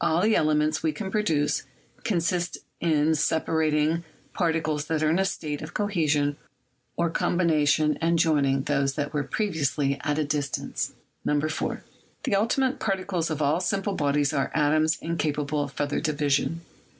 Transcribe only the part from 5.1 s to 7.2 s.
in a state of cohesion or